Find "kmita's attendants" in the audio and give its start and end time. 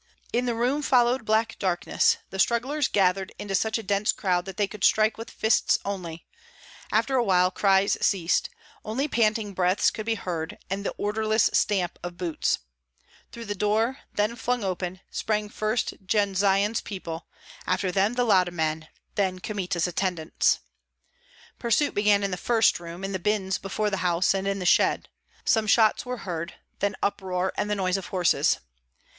19.37-20.61